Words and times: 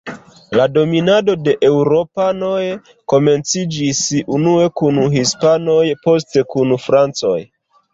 La 0.59 0.63
dominado 0.77 1.35
de 1.47 1.53
eŭropanoj 1.67 2.63
komenciĝis 3.15 4.03
unue 4.41 4.75
kun 4.85 5.01
hispanoj, 5.17 5.81
poste 6.09 6.49
kun 6.57 6.79
francoj. 6.91 7.41